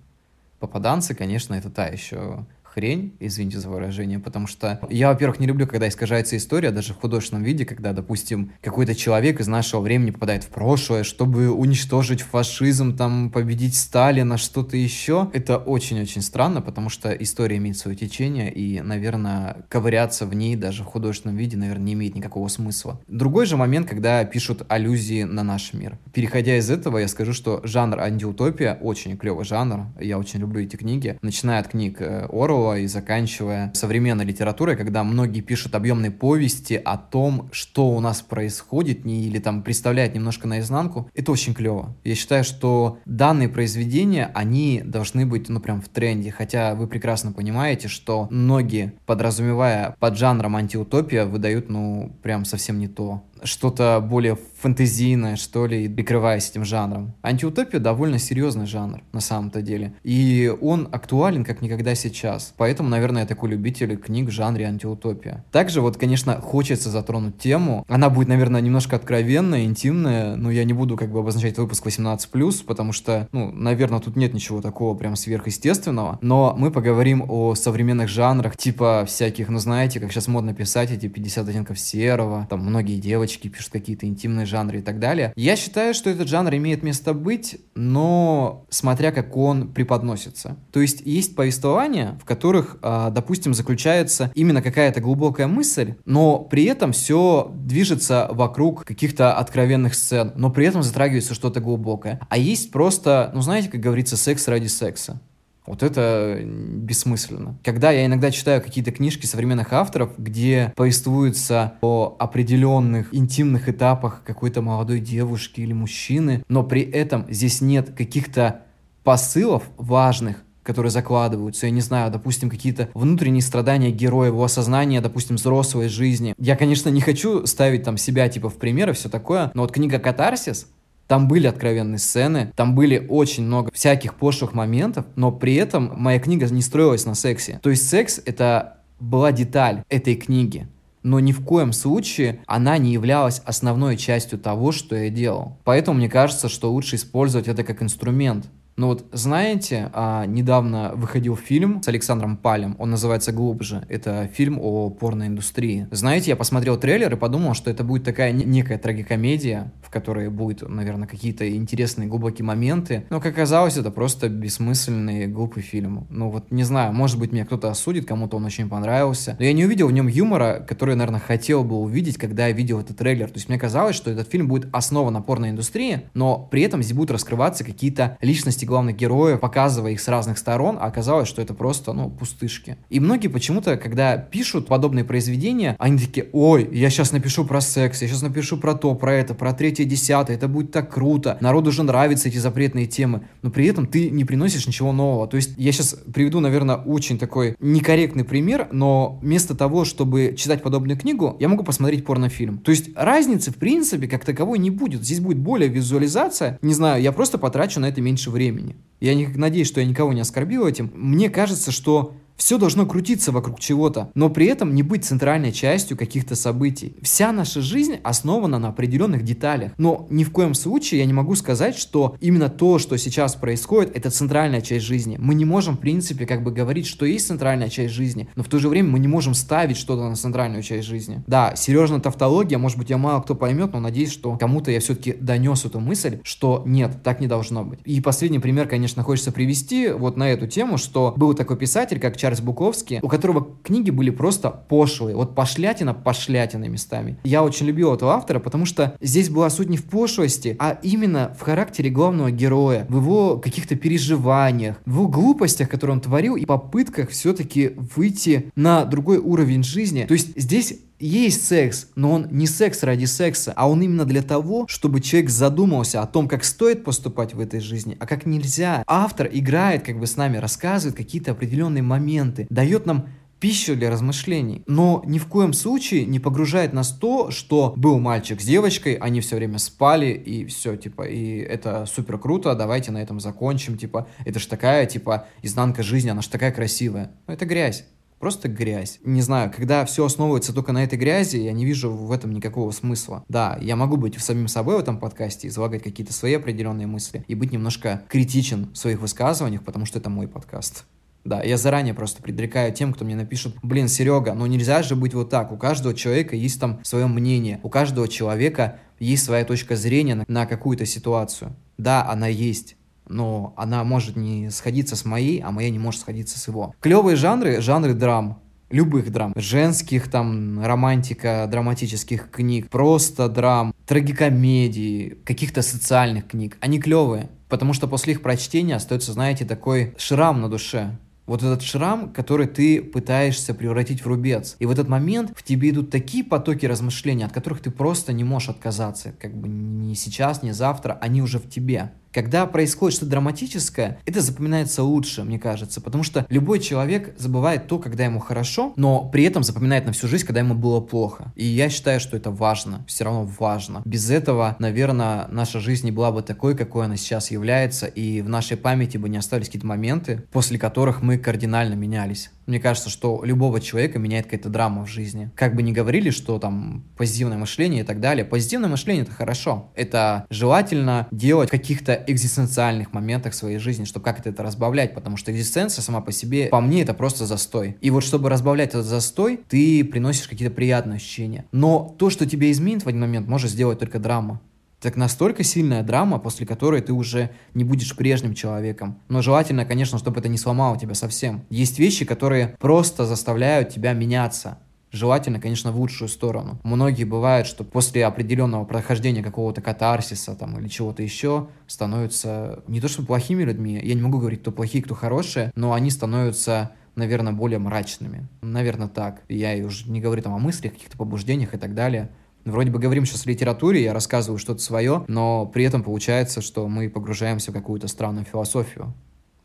Попаданцы, 0.60 1.16
конечно, 1.16 1.54
это 1.54 1.70
та 1.70 1.86
еще 1.88 2.46
хрень, 2.74 3.16
извините 3.20 3.60
за 3.60 3.68
выражение, 3.68 4.18
потому 4.18 4.46
что 4.46 4.80
я, 4.90 5.08
во-первых, 5.08 5.38
не 5.38 5.46
люблю, 5.46 5.66
когда 5.66 5.88
искажается 5.88 6.36
история, 6.36 6.70
даже 6.70 6.92
в 6.92 6.96
художественном 6.96 7.44
виде, 7.44 7.64
когда, 7.64 7.92
допустим, 7.92 8.52
какой-то 8.62 8.94
человек 8.94 9.40
из 9.40 9.46
нашего 9.46 9.80
времени 9.80 10.10
попадает 10.10 10.44
в 10.44 10.48
прошлое, 10.48 11.04
чтобы 11.04 11.50
уничтожить 11.50 12.22
фашизм, 12.22 12.96
там, 12.96 13.30
победить 13.30 13.76
Сталина, 13.76 14.36
что-то 14.36 14.76
еще. 14.76 15.30
Это 15.32 15.58
очень-очень 15.58 16.22
странно, 16.22 16.60
потому 16.60 16.88
что 16.88 17.12
история 17.12 17.58
имеет 17.58 17.76
свое 17.76 17.96
течение, 17.96 18.52
и, 18.52 18.80
наверное, 18.80 19.64
ковыряться 19.68 20.26
в 20.26 20.34
ней 20.34 20.56
даже 20.56 20.82
в 20.82 20.86
художественном 20.86 21.36
виде, 21.36 21.56
наверное, 21.56 21.84
не 21.84 21.92
имеет 21.92 22.14
никакого 22.14 22.48
смысла. 22.48 23.00
Другой 23.06 23.46
же 23.46 23.56
момент, 23.56 23.88
когда 23.88 24.24
пишут 24.24 24.64
аллюзии 24.68 25.22
на 25.22 25.42
наш 25.44 25.72
мир. 25.72 25.98
Переходя 26.12 26.56
из 26.56 26.70
этого, 26.70 26.98
я 26.98 27.08
скажу, 27.08 27.32
что 27.32 27.60
жанр 27.62 28.00
антиутопия 28.00 28.78
очень 28.80 29.16
клевый 29.16 29.44
жанр, 29.44 29.86
я 30.00 30.18
очень 30.18 30.40
люблю 30.40 30.62
эти 30.62 30.76
книги, 30.76 31.18
начиная 31.22 31.60
от 31.60 31.68
книг 31.68 32.00
э, 32.00 32.26
Орла, 32.64 32.78
и 32.78 32.86
заканчивая 32.86 33.70
современной 33.74 34.24
литературой, 34.24 34.76
когда 34.76 35.04
многие 35.04 35.40
пишут 35.40 35.74
объемные 35.74 36.10
повести 36.10 36.74
о 36.74 36.96
том, 36.96 37.48
что 37.52 37.90
у 37.90 38.00
нас 38.00 38.22
происходит, 38.22 39.04
не, 39.04 39.24
или 39.24 39.38
там 39.38 39.62
представляют 39.62 40.14
немножко 40.14 40.48
наизнанку, 40.48 41.10
это 41.14 41.32
очень 41.32 41.54
клево. 41.54 41.94
Я 42.04 42.14
считаю, 42.14 42.44
что 42.44 42.98
данные 43.04 43.48
произведения, 43.48 44.30
они 44.34 44.82
должны 44.84 45.26
быть, 45.26 45.48
ну, 45.48 45.60
прям 45.60 45.80
в 45.80 45.88
тренде, 45.88 46.30
хотя 46.30 46.74
вы 46.74 46.86
прекрасно 46.86 47.32
понимаете, 47.32 47.88
что 47.88 48.28
многие, 48.30 48.94
подразумевая 49.06 49.96
под 49.98 50.16
жанром 50.16 50.56
антиутопия, 50.56 51.26
выдают, 51.26 51.68
ну, 51.68 52.12
прям 52.22 52.44
совсем 52.44 52.78
не 52.78 52.88
то 52.88 53.22
что-то 53.44 54.04
более 54.06 54.36
фэнтезийное, 54.60 55.36
что 55.36 55.66
ли, 55.66 55.88
прикрываясь 55.88 56.50
этим 56.50 56.64
жанром. 56.64 57.12
Антиутопия 57.22 57.78
довольно 57.80 58.18
серьезный 58.18 58.66
жанр, 58.66 59.02
на 59.12 59.20
самом-то 59.20 59.60
деле. 59.60 59.92
И 60.02 60.50
он 60.62 60.88
актуален 60.90 61.44
как 61.44 61.60
никогда 61.60 61.94
сейчас. 61.94 62.54
Поэтому, 62.56 62.88
наверное, 62.88 63.22
я 63.22 63.28
такой 63.28 63.50
любитель 63.50 63.96
книг 63.98 64.28
в 64.28 64.32
жанре 64.32 64.66
антиутопия. 64.66 65.44
Также 65.52 65.82
вот, 65.82 65.98
конечно, 65.98 66.40
хочется 66.40 66.88
затронуть 66.88 67.36
тему. 67.38 67.84
Она 67.88 68.08
будет, 68.08 68.28
наверное, 68.28 68.62
немножко 68.62 68.96
откровенная, 68.96 69.64
интимная, 69.64 70.34
но 70.36 70.50
я 70.50 70.64
не 70.64 70.72
буду 70.72 70.96
как 70.96 71.12
бы 71.12 71.18
обозначать 71.18 71.58
выпуск 71.58 71.86
18+, 71.86 72.64
потому 72.64 72.92
что, 72.92 73.28
ну, 73.32 73.52
наверное, 73.52 74.00
тут 74.00 74.16
нет 74.16 74.32
ничего 74.32 74.62
такого 74.62 74.96
прям 74.96 75.14
сверхъестественного. 75.14 76.18
Но 76.22 76.54
мы 76.56 76.70
поговорим 76.70 77.24
о 77.28 77.54
современных 77.54 78.08
жанрах, 78.08 78.56
типа 78.56 79.04
всяких, 79.06 79.50
ну, 79.50 79.58
знаете, 79.58 80.00
как 80.00 80.10
сейчас 80.10 80.26
модно 80.26 80.54
писать 80.54 80.90
эти 80.90 81.08
50 81.08 81.48
оттенков 81.48 81.78
серого, 81.78 82.46
там 82.48 82.60
многие 82.60 82.96
девочки 82.96 83.33
девочки 83.34 83.48
пишут 83.48 83.72
какие-то 83.72 84.06
интимные 84.06 84.46
жанры 84.46 84.78
и 84.78 84.82
так 84.82 84.98
далее. 84.98 85.32
Я 85.36 85.56
считаю, 85.56 85.94
что 85.94 86.10
этот 86.10 86.28
жанр 86.28 86.54
имеет 86.54 86.82
место 86.82 87.14
быть, 87.14 87.56
но 87.74 88.66
смотря 88.70 89.12
как 89.12 89.36
он 89.36 89.72
преподносится. 89.72 90.56
То 90.72 90.80
есть 90.80 91.02
есть 91.04 91.34
повествования, 91.34 92.18
в 92.20 92.24
которых, 92.24 92.78
а, 92.82 93.10
допустим, 93.10 93.54
заключается 93.54 94.30
именно 94.34 94.62
какая-то 94.62 95.00
глубокая 95.00 95.46
мысль, 95.46 95.94
но 96.04 96.38
при 96.38 96.64
этом 96.64 96.92
все 96.92 97.52
движется 97.54 98.28
вокруг 98.30 98.84
каких-то 98.84 99.34
откровенных 99.34 99.94
сцен, 99.94 100.32
но 100.36 100.50
при 100.50 100.66
этом 100.66 100.82
затрагивается 100.82 101.34
что-то 101.34 101.60
глубокое. 101.60 102.20
А 102.28 102.38
есть 102.38 102.70
просто, 102.70 103.30
ну 103.34 103.40
знаете, 103.40 103.68
как 103.68 103.80
говорится, 103.80 104.16
секс 104.16 104.48
ради 104.48 104.68
секса. 104.68 105.20
Вот 105.66 105.82
это 105.82 106.40
бессмысленно. 106.44 107.58
Когда 107.64 107.90
я 107.90 108.04
иногда 108.04 108.30
читаю 108.30 108.60
какие-то 108.60 108.90
книжки 108.90 109.26
современных 109.26 109.72
авторов, 109.72 110.10
где 110.18 110.72
повествуются 110.76 111.74
о 111.80 112.16
определенных 112.18 113.14
интимных 113.14 113.68
этапах 113.68 114.22
какой-то 114.24 114.60
молодой 114.60 115.00
девушки 115.00 115.60
или 115.60 115.72
мужчины, 115.72 116.44
но 116.48 116.64
при 116.64 116.82
этом 116.82 117.26
здесь 117.30 117.60
нет 117.60 117.94
каких-то 117.96 118.62
посылов 119.04 119.64
важных, 119.76 120.44
которые 120.64 120.90
закладываются, 120.90 121.66
я 121.66 121.72
не 121.72 121.82
знаю, 121.82 122.10
допустим, 122.10 122.50
какие-то 122.50 122.88
внутренние 122.94 123.42
страдания 123.42 123.90
героя, 123.90 124.28
его 124.28 124.42
осознание, 124.42 125.00
допустим, 125.00 125.36
взрослой 125.36 125.88
жизни. 125.88 126.34
Я, 126.38 126.56
конечно, 126.56 126.88
не 126.88 127.00
хочу 127.00 127.46
ставить 127.46 127.84
там 127.84 127.96
себя 127.98 128.28
типа 128.28 128.48
в 128.48 128.54
пример 128.54 128.90
и 128.90 128.92
все 128.94 129.08
такое, 129.08 129.52
но 129.54 129.62
вот 129.62 129.72
книга 129.72 129.98
«Катарсис», 129.98 130.66
там 131.06 131.28
были 131.28 131.46
откровенные 131.46 131.98
сцены, 131.98 132.52
там 132.56 132.74
были 132.74 133.06
очень 133.08 133.44
много 133.44 133.70
всяких 133.72 134.14
пошлых 134.14 134.54
моментов, 134.54 135.06
но 135.16 135.32
при 135.32 135.54
этом 135.54 135.92
моя 135.96 136.18
книга 136.18 136.46
не 136.46 136.62
строилась 136.62 137.04
на 137.04 137.14
сексе. 137.14 137.60
То 137.62 137.70
есть 137.70 137.88
секс— 137.88 138.20
это 138.24 138.78
была 139.00 139.32
деталь 139.32 139.82
этой 139.88 140.14
книги 140.14 140.68
но 141.04 141.20
ни 141.20 141.32
в 141.32 141.44
коем 141.44 141.72
случае 141.72 142.40
она 142.46 142.78
не 142.78 142.92
являлась 142.92 143.42
основной 143.44 143.96
частью 143.96 144.38
того, 144.38 144.72
что 144.72 144.96
я 144.96 145.10
делал. 145.10 145.58
Поэтому 145.62 145.98
мне 145.98 146.08
кажется, 146.08 146.48
что 146.48 146.72
лучше 146.72 146.96
использовать 146.96 147.46
это 147.46 147.62
как 147.62 147.82
инструмент. 147.82 148.46
Ну 148.76 148.88
вот, 148.88 149.04
знаете, 149.12 149.90
а, 149.92 150.26
недавно 150.26 150.92
выходил 150.96 151.36
фильм 151.36 151.80
с 151.80 151.86
Александром 151.86 152.36
Палем, 152.36 152.74
он 152.80 152.90
называется 152.90 153.30
«Глубже». 153.30 153.86
Это 153.88 154.28
фильм 154.32 154.58
о 154.60 154.90
порноиндустрии. 154.90 155.86
Знаете, 155.92 156.30
я 156.30 156.36
посмотрел 156.36 156.76
трейлер 156.76 157.12
и 157.12 157.16
подумал, 157.16 157.54
что 157.54 157.70
это 157.70 157.84
будет 157.84 158.02
такая 158.02 158.32
некая 158.32 158.78
трагикомедия, 158.78 159.72
в 159.80 159.90
которой 159.90 160.28
будут, 160.28 160.68
наверное, 160.68 161.06
какие-то 161.06 161.48
интересные 161.48 162.08
глубокие 162.08 162.44
моменты. 162.44 163.04
Но, 163.10 163.20
как 163.20 163.34
оказалось, 163.34 163.76
это 163.76 163.92
просто 163.92 164.28
бессмысленный, 164.28 165.28
глупый 165.28 165.62
фильм. 165.62 166.08
Ну 166.10 166.30
вот, 166.30 166.50
не 166.50 166.64
знаю, 166.64 166.92
может 166.92 167.20
быть, 167.20 167.30
меня 167.30 167.44
кто-то 167.44 167.70
осудит, 167.70 168.06
кому-то 168.06 168.38
он 168.38 168.44
очень 168.44 168.68
понравился. 168.68 169.36
Но 169.38 169.44
я 169.44 169.52
не 169.52 169.64
увидел 169.64 169.86
в 169.86 169.92
нем 169.92 170.08
юмора, 170.08 170.64
который, 170.66 170.96
наверное, 170.96 171.20
хотел 171.20 171.62
бы 171.62 171.76
увидеть, 171.76 172.16
когда 172.16 172.48
я 172.48 172.52
видел 172.52 172.80
этот 172.80 172.96
трейлер. 172.96 173.28
То 173.28 173.36
есть 173.36 173.48
мне 173.48 173.58
казалось, 173.58 173.94
что 173.94 174.10
этот 174.10 174.28
фильм 174.28 174.48
будет 174.48 174.66
основан 174.72 175.12
на 175.12 175.22
порноиндустрии, 175.22 176.06
но 176.14 176.48
при 176.50 176.62
этом 176.62 176.82
здесь 176.82 176.96
будут 176.96 177.12
раскрываться 177.12 177.62
какие-то 177.62 178.18
личности 178.20 178.63
личности 178.64 178.74
главных 178.74 178.96
героев, 178.96 179.40
показывая 179.40 179.92
их 179.92 180.00
с 180.00 180.08
разных 180.08 180.38
сторон, 180.38 180.76
а 180.80 180.86
оказалось, 180.86 181.28
что 181.28 181.42
это 181.42 181.54
просто, 181.54 181.92
ну, 181.92 182.10
пустышки. 182.10 182.76
И 182.90 183.00
многие 183.00 183.28
почему-то, 183.28 183.76
когда 183.76 184.16
пишут 184.16 184.66
подобные 184.66 185.04
произведения, 185.04 185.76
они 185.78 185.98
такие, 185.98 186.26
ой, 186.32 186.68
я 186.72 186.90
сейчас 186.90 187.12
напишу 187.12 187.44
про 187.44 187.60
секс, 187.60 188.02
я 188.02 188.08
сейчас 188.08 188.22
напишу 188.22 188.56
про 188.56 188.74
то, 188.74 188.94
про 188.94 189.14
это, 189.14 189.34
про 189.34 189.52
третье, 189.52 189.84
десятое, 189.84 190.36
это 190.36 190.48
будет 190.48 190.72
так 190.72 190.92
круто, 190.92 191.36
народу 191.40 191.70
уже 191.70 191.82
нравятся 191.82 192.28
эти 192.28 192.38
запретные 192.38 192.86
темы, 192.86 193.20
но 193.42 193.50
при 193.50 193.66
этом 193.66 193.86
ты 193.86 194.10
не 194.10 194.24
приносишь 194.24 194.66
ничего 194.66 194.92
нового. 194.92 195.26
То 195.26 195.36
есть 195.36 195.54
я 195.56 195.72
сейчас 195.72 195.96
приведу, 196.12 196.40
наверное, 196.40 196.76
очень 196.76 197.18
такой 197.18 197.56
некорректный 197.60 198.24
пример, 198.24 198.68
но 198.72 199.18
вместо 199.22 199.54
того, 199.54 199.84
чтобы 199.84 200.34
читать 200.36 200.62
подобную 200.62 200.98
книгу, 200.98 201.36
я 201.40 201.48
могу 201.48 201.64
посмотреть 201.64 202.04
порнофильм. 202.04 202.58
То 202.58 202.70
есть 202.70 202.90
разницы, 202.96 203.50
в 203.50 203.56
принципе, 203.56 204.08
как 204.08 204.24
таковой 204.24 204.58
не 204.58 204.70
будет. 204.70 205.02
Здесь 205.04 205.20
будет 205.20 205.38
более 205.38 205.68
визуализация. 205.68 206.58
Не 206.62 206.74
знаю, 206.74 207.02
я 207.02 207.12
просто 207.12 207.38
потрачу 207.38 207.80
на 207.80 207.86
это 207.86 208.00
меньше 208.00 208.30
времени 208.30 208.53
времени. 208.54 208.76
Я 209.00 209.14
не, 209.14 209.26
надеюсь, 209.26 209.68
что 209.68 209.80
я 209.80 209.86
никого 209.86 210.12
не 210.12 210.20
оскорбил 210.20 210.66
этим. 210.66 210.90
Мне 210.94 211.28
кажется, 211.28 211.72
что 211.72 212.14
все 212.36 212.58
должно 212.58 212.86
крутиться 212.86 213.32
вокруг 213.32 213.60
чего-то, 213.60 214.10
но 214.14 214.28
при 214.28 214.46
этом 214.46 214.74
не 214.74 214.82
быть 214.82 215.04
центральной 215.04 215.52
частью 215.52 215.96
каких-то 215.96 216.34
событий. 216.34 216.96
Вся 217.02 217.32
наша 217.32 217.60
жизнь 217.60 217.96
основана 218.02 218.58
на 218.58 218.68
определенных 218.68 219.22
деталях. 219.22 219.72
Но 219.78 220.06
ни 220.10 220.24
в 220.24 220.30
коем 220.30 220.54
случае 220.54 221.00
я 221.00 221.06
не 221.06 221.12
могу 221.12 221.34
сказать, 221.36 221.76
что 221.76 222.16
именно 222.20 222.48
то, 222.48 222.78
что 222.78 222.96
сейчас 222.96 223.34
происходит, 223.34 223.96
это 223.96 224.10
центральная 224.10 224.60
часть 224.60 224.84
жизни. 224.84 225.16
Мы 225.18 225.34
не 225.34 225.44
можем, 225.44 225.76
в 225.76 225.80
принципе, 225.80 226.26
как 226.26 226.42
бы 226.42 226.50
говорить, 226.50 226.86
что 226.86 227.06
есть 227.06 227.26
центральная 227.26 227.68
часть 227.68 227.94
жизни, 227.94 228.28
но 228.34 228.42
в 228.42 228.48
то 228.48 228.58
же 228.58 228.68
время 228.68 228.90
мы 228.90 228.98
не 228.98 229.08
можем 229.08 229.34
ставить 229.34 229.76
что-то 229.76 230.08
на 230.08 230.16
центральную 230.16 230.62
часть 230.62 230.86
жизни. 230.86 231.22
Да, 231.26 231.54
серьезная 231.56 232.00
тавтология, 232.00 232.58
может 232.58 232.78
быть, 232.78 232.90
я 232.90 232.98
мало 232.98 233.20
кто 233.22 233.34
поймет, 233.34 233.72
но 233.72 233.80
надеюсь, 233.80 234.12
что 234.12 234.36
кому-то 234.36 234.70
я 234.70 234.80
все-таки 234.80 235.12
донес 235.12 235.64
эту 235.64 235.80
мысль, 235.80 236.18
что 236.22 236.62
нет, 236.66 237.02
так 237.02 237.20
не 237.20 237.26
должно 237.26 237.64
быть. 237.64 237.80
И 237.84 238.00
последний 238.00 238.38
пример, 238.38 238.68
конечно, 238.68 239.02
хочется 239.02 239.32
привести 239.32 239.88
вот 239.90 240.16
на 240.16 240.30
эту 240.30 240.46
тему, 240.46 240.78
что 240.78 241.14
был 241.16 241.34
такой 241.34 241.56
писатель, 241.56 242.00
как 242.00 242.16
Чарльз 242.24 242.40
Буковский, 242.40 243.00
у 243.02 243.08
которого 243.08 243.46
книги 243.62 243.90
были 243.90 244.08
просто 244.08 244.48
пошлые. 244.48 245.14
Вот 245.14 245.34
пошлятина 245.34 245.92
пошлятина 245.92 246.64
местами. 246.64 247.18
Я 247.22 247.44
очень 247.44 247.66
любил 247.66 247.92
этого 247.92 248.14
автора, 248.14 248.38
потому 248.38 248.64
что 248.64 248.96
здесь 249.02 249.28
была 249.28 249.50
суть 249.50 249.68
не 249.68 249.76
в 249.76 249.84
пошлости, 249.84 250.56
а 250.58 250.78
именно 250.82 251.36
в 251.38 251.42
характере 251.42 251.90
главного 251.90 252.30
героя, 252.30 252.86
в 252.88 252.96
его 252.96 253.36
каких-то 253.36 253.76
переживаниях, 253.76 254.76
в 254.86 254.92
его 254.92 255.06
глупостях, 255.06 255.68
которые 255.68 255.96
он 255.96 256.00
творил, 256.00 256.36
и 256.36 256.46
попытках 256.46 257.10
все-таки 257.10 257.72
выйти 257.94 258.50
на 258.56 258.86
другой 258.86 259.18
уровень 259.18 259.62
жизни. 259.62 260.06
То 260.08 260.14
есть 260.14 260.28
здесь 260.34 260.78
есть 261.06 261.46
секс, 261.46 261.88
но 261.96 262.12
он 262.12 262.28
не 262.30 262.46
секс 262.46 262.82
ради 262.82 263.04
секса, 263.04 263.52
а 263.56 263.68
он 263.68 263.82
именно 263.82 264.04
для 264.04 264.22
того, 264.22 264.66
чтобы 264.68 265.00
человек 265.00 265.30
задумался 265.30 266.00
о 266.00 266.06
том, 266.06 266.28
как 266.28 266.44
стоит 266.44 266.84
поступать 266.84 267.34
в 267.34 267.40
этой 267.40 267.60
жизни, 267.60 267.96
а 268.00 268.06
как 268.06 268.26
нельзя. 268.26 268.82
Автор 268.86 269.28
играет 269.30 269.82
как 269.82 269.98
бы 269.98 270.06
с 270.06 270.16
нами, 270.16 270.38
рассказывает 270.38 270.96
какие-то 270.96 271.32
определенные 271.32 271.82
моменты, 271.82 272.46
дает 272.48 272.86
нам 272.86 273.08
пищу 273.44 273.76
для 273.76 273.90
размышлений, 273.90 274.62
но 274.66 275.02
ни 275.04 275.18
в 275.18 275.26
коем 275.26 275.52
случае 275.52 276.06
не 276.06 276.18
погружает 276.18 276.72
нас 276.72 276.90
то, 276.90 277.30
что 277.30 277.74
был 277.76 277.98
мальчик 277.98 278.40
с 278.40 278.44
девочкой, 278.46 278.94
они 278.94 279.20
все 279.20 279.36
время 279.36 279.58
спали, 279.58 280.12
и 280.12 280.46
все, 280.46 280.76
типа, 280.76 281.02
и 281.02 281.40
это 281.40 281.84
супер 281.84 282.16
круто, 282.16 282.54
давайте 282.54 282.90
на 282.90 283.02
этом 283.02 283.20
закончим, 283.20 283.76
типа, 283.76 284.08
это 284.24 284.38
ж 284.38 284.46
такая, 284.46 284.86
типа, 284.86 285.26
изнанка 285.42 285.82
жизни, 285.82 286.08
она 286.08 286.22
ж 286.22 286.28
такая 286.28 286.52
красивая. 286.52 287.10
Но 287.26 287.34
это 287.34 287.44
грязь. 287.44 287.84
Просто 288.24 288.48
грязь. 288.48 289.00
Не 289.04 289.20
знаю, 289.20 289.52
когда 289.54 289.84
все 289.84 290.02
основывается 290.02 290.54
только 290.54 290.72
на 290.72 290.82
этой 290.82 290.98
грязи, 290.98 291.36
я 291.36 291.52
не 291.52 291.66
вижу 291.66 291.90
в 291.90 292.10
этом 292.10 292.32
никакого 292.32 292.70
смысла. 292.70 293.22
Да, 293.28 293.58
я 293.60 293.76
могу 293.76 293.98
быть 293.98 294.18
самим 294.18 294.48
собой 294.48 294.76
в 294.76 294.80
этом 294.80 294.98
подкасте, 294.98 295.48
излагать 295.48 295.82
какие-то 295.82 296.14
свои 296.14 296.32
определенные 296.32 296.86
мысли 296.86 297.22
и 297.28 297.34
быть 297.34 297.52
немножко 297.52 298.02
критичен 298.08 298.70
в 298.72 298.78
своих 298.78 299.02
высказываниях, 299.02 299.62
потому 299.62 299.84
что 299.84 299.98
это 299.98 300.08
мой 300.08 300.26
подкаст. 300.26 300.86
Да, 301.26 301.42
я 301.42 301.58
заранее 301.58 301.92
просто 301.92 302.22
предрекаю 302.22 302.72
тем, 302.72 302.94
кто 302.94 303.04
мне 303.04 303.14
напишет, 303.14 303.56
блин, 303.62 303.88
Серега, 303.88 304.32
ну 304.32 304.46
нельзя 304.46 304.82
же 304.82 304.96
быть 304.96 305.12
вот 305.12 305.28
так, 305.28 305.52
у 305.52 305.58
каждого 305.58 305.94
человека 305.94 306.34
есть 306.34 306.58
там 306.58 306.80
свое 306.82 307.06
мнение, 307.06 307.60
у 307.62 307.68
каждого 307.68 308.08
человека 308.08 308.78
есть 308.98 309.22
своя 309.22 309.44
точка 309.44 309.76
зрения 309.76 310.14
на, 310.14 310.24
на 310.28 310.46
какую-то 310.46 310.86
ситуацию. 310.86 311.54
Да, 311.76 312.08
она 312.08 312.28
есть, 312.28 312.76
но 313.08 313.54
она 313.56 313.84
может 313.84 314.16
не 314.16 314.50
сходиться 314.50 314.96
с 314.96 315.04
моей, 315.04 315.40
а 315.40 315.50
моя 315.50 315.70
не 315.70 315.78
может 315.78 316.00
сходиться 316.00 316.38
с 316.38 316.48
его. 316.48 316.74
Клевые 316.80 317.16
жанры, 317.16 317.60
жанры 317.60 317.94
драм, 317.94 318.40
любых 318.70 319.10
драм, 319.10 319.32
женских 319.36 320.10
там, 320.10 320.64
романтика, 320.64 321.46
драматических 321.50 322.30
книг, 322.30 322.68
просто 322.68 323.28
драм, 323.28 323.74
трагикомедии, 323.86 325.18
каких-то 325.24 325.62
социальных 325.62 326.26
книг, 326.28 326.56
они 326.60 326.80
клевые, 326.80 327.30
потому 327.48 327.72
что 327.72 327.86
после 327.86 328.14
их 328.14 328.22
прочтения 328.22 328.76
остается, 328.76 329.12
знаете, 329.12 329.44
такой 329.44 329.94
шрам 329.96 330.40
на 330.40 330.48
душе, 330.48 330.98
вот 331.26 331.42
этот 331.42 331.62
шрам, 331.62 332.12
который 332.12 332.46
ты 332.46 332.82
пытаешься 332.82 333.54
превратить 333.54 334.02
в 334.02 334.06
рубец. 334.06 334.56
И 334.58 334.66
в 334.66 334.70
этот 334.70 334.88
момент 334.88 335.32
в 335.34 335.42
тебе 335.42 335.70
идут 335.70 335.90
такие 335.90 336.22
потоки 336.22 336.66
размышлений, 336.66 337.24
от 337.24 337.32
которых 337.32 337.60
ты 337.60 337.70
просто 337.70 338.12
не 338.12 338.24
можешь 338.24 338.50
отказаться. 338.50 339.14
Как 339.18 339.34
бы 339.34 339.48
ни 339.48 339.94
сейчас, 339.94 340.42
ни 340.42 340.50
завтра, 340.50 340.98
они 341.00 341.22
уже 341.22 341.38
в 341.38 341.48
тебе. 341.48 341.92
Когда 342.14 342.46
происходит 342.46 342.94
что-то 342.96 343.10
драматическое, 343.10 343.98
это 344.06 344.20
запоминается 344.20 344.84
лучше, 344.84 345.24
мне 345.24 345.40
кажется, 345.40 345.80
потому 345.80 346.04
что 346.04 346.24
любой 346.28 346.60
человек 346.60 347.12
забывает 347.18 347.66
то, 347.66 347.80
когда 347.80 348.04
ему 348.04 348.20
хорошо, 348.20 348.72
но 348.76 349.08
при 349.08 349.24
этом 349.24 349.42
запоминает 349.42 349.84
на 349.84 349.92
всю 349.92 350.06
жизнь, 350.06 350.24
когда 350.24 350.38
ему 350.38 350.54
было 350.54 350.80
плохо. 350.80 351.32
И 351.34 351.44
я 351.44 351.68
считаю, 351.68 351.98
что 351.98 352.16
это 352.16 352.30
важно, 352.30 352.84
все 352.86 353.02
равно 353.02 353.28
важно. 353.40 353.82
Без 353.84 354.10
этого, 354.10 354.54
наверное, 354.60 355.26
наша 355.28 355.58
жизнь 355.58 355.86
не 355.86 355.90
была 355.90 356.12
бы 356.12 356.22
такой, 356.22 356.56
какой 356.56 356.84
она 356.84 356.96
сейчас 356.96 357.32
является, 357.32 357.86
и 357.86 358.22
в 358.22 358.28
нашей 358.28 358.56
памяти 358.56 358.96
бы 358.96 359.08
не 359.08 359.16
остались 359.16 359.46
какие-то 359.46 359.66
моменты, 359.66 360.22
после 360.30 360.56
которых 360.56 361.02
мы 361.02 361.18
кардинально 361.18 361.74
менялись. 361.74 362.30
Мне 362.46 362.60
кажется, 362.60 362.90
что 362.90 363.22
любого 363.24 363.60
человека 363.60 363.98
меняет 363.98 364.26
какая-то 364.26 364.48
драма 364.48 364.84
в 364.84 364.88
жизни. 364.88 365.30
Как 365.34 365.54
бы 365.54 365.62
ни 365.62 365.72
говорили, 365.72 366.10
что 366.10 366.38
там 366.38 366.84
позитивное 366.96 367.38
мышление 367.38 367.82
и 367.82 367.84
так 367.84 368.00
далее, 368.00 368.24
позитивное 368.24 368.68
мышление 368.68 369.02
это 369.04 369.12
хорошо. 369.12 369.70
Это 369.74 370.26
желательно 370.30 371.08
делать 371.10 371.48
в 371.48 371.52
каких-то 371.52 371.94
экзистенциальных 372.06 372.92
моментах 372.92 373.34
своей 373.34 373.58
жизни, 373.58 373.84
чтобы 373.84 374.04
как-то 374.04 374.28
это 374.28 374.42
разбавлять, 374.42 374.94
потому 374.94 375.16
что 375.16 375.32
экзистенция 375.32 375.82
сама 375.82 376.00
по 376.00 376.12
себе, 376.12 376.46
по 376.46 376.60
мне, 376.60 376.82
это 376.82 376.94
просто 376.94 377.26
застой. 377.26 377.76
И 377.80 377.90
вот 377.90 378.04
чтобы 378.04 378.28
разбавлять 378.28 378.70
этот 378.70 378.86
застой, 378.86 379.40
ты 379.48 379.84
приносишь 379.84 380.28
какие-то 380.28 380.54
приятные 380.54 380.96
ощущения. 380.96 381.44
Но 381.52 381.94
то, 381.98 382.10
что 382.10 382.26
тебе 382.26 382.50
изменит 382.50 382.84
в 382.84 382.88
один 382.88 383.00
момент, 383.00 383.28
может 383.28 383.50
сделать 383.50 383.78
только 383.78 383.98
драма 383.98 384.40
так 384.84 384.96
настолько 384.96 385.42
сильная 385.42 385.82
драма, 385.82 386.18
после 386.18 386.46
которой 386.46 386.82
ты 386.82 386.92
уже 386.92 387.30
не 387.54 387.64
будешь 387.64 387.96
прежним 387.96 388.34
человеком. 388.34 388.98
Но 389.08 389.22
желательно, 389.22 389.64
конечно, 389.64 389.98
чтобы 389.98 390.20
это 390.20 390.28
не 390.28 390.38
сломало 390.38 390.78
тебя 390.78 390.94
совсем. 390.94 391.44
Есть 391.48 391.78
вещи, 391.78 392.04
которые 392.04 392.54
просто 392.60 393.06
заставляют 393.06 393.70
тебя 393.70 393.94
меняться. 393.94 394.58
Желательно, 394.92 395.40
конечно, 395.40 395.72
в 395.72 395.80
лучшую 395.80 396.08
сторону. 396.08 396.60
Многие 396.62 397.04
бывают, 397.04 397.48
что 397.48 397.64
после 397.64 398.04
определенного 398.04 398.64
прохождения 398.64 399.22
какого-то 399.22 399.60
катарсиса 399.60 400.36
там, 400.36 400.58
или 400.60 400.68
чего-то 400.68 401.02
еще 401.02 401.48
становятся 401.66 402.62
не 402.68 402.80
то 402.80 402.86
что 402.86 403.02
плохими 403.02 403.42
людьми, 403.42 403.80
я 403.82 403.94
не 403.94 404.02
могу 404.02 404.18
говорить, 404.18 404.42
кто 404.42 404.52
плохие, 404.52 404.84
кто 404.84 404.94
хорошие, 404.94 405.50
но 405.56 405.72
они 405.72 405.90
становятся 405.90 406.72
наверное, 406.96 407.32
более 407.32 407.58
мрачными. 407.58 408.28
Наверное, 408.42 408.88
так. 408.88 409.22
Я 409.28 409.54
и 409.54 409.62
уже 409.62 409.90
не 409.90 410.00
говорю 410.00 410.22
там 410.22 410.34
о 410.34 410.38
мыслях, 410.38 410.74
каких-то 410.74 410.96
побуждениях 410.96 411.54
и 411.54 411.58
так 411.58 411.74
далее. 411.74 412.10
Вроде 412.44 412.70
бы 412.70 412.78
говорим 412.78 413.06
сейчас 413.06 413.26
о 413.26 413.30
литературе, 413.30 413.82
я 413.82 413.92
рассказываю 413.92 414.38
что-то 414.38 414.60
свое, 414.60 415.04
но 415.08 415.46
при 415.46 415.64
этом 415.64 415.82
получается, 415.82 416.40
что 416.40 416.68
мы 416.68 416.88
погружаемся 416.90 417.50
в 417.50 417.54
какую-то 417.54 417.88
странную 417.88 418.24
философию 418.24 418.94